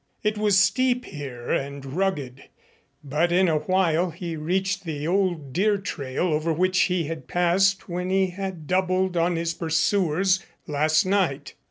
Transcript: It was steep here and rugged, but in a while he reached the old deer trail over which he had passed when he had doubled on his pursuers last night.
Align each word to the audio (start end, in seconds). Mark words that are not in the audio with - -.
It 0.23 0.35
was 0.35 0.57
steep 0.57 1.05
here 1.05 1.51
and 1.51 1.85
rugged, 1.85 2.45
but 3.03 3.31
in 3.31 3.47
a 3.47 3.57
while 3.59 4.09
he 4.09 4.35
reached 4.35 4.83
the 4.83 5.05
old 5.07 5.53
deer 5.53 5.77
trail 5.77 6.23
over 6.33 6.51
which 6.51 6.79
he 6.89 7.03
had 7.03 7.27
passed 7.27 7.87
when 7.87 8.09
he 8.09 8.31
had 8.31 8.65
doubled 8.65 9.15
on 9.15 9.35
his 9.35 9.53
pursuers 9.53 10.43
last 10.65 11.05
night. 11.05 11.53